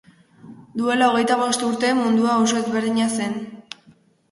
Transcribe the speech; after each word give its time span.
Duela 0.81 1.09
hogeita 1.11 1.37
bost 1.43 1.67
urte 1.69 1.93
mundua 2.01 2.41
oso 2.47 2.59
ezberdina 2.65 3.13
zen. 3.21 3.39